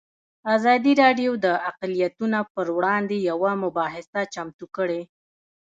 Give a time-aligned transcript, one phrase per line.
[0.55, 5.01] ازادي راډیو د اقلیتونه پر وړاندې یوه مباحثه چمتو کړې.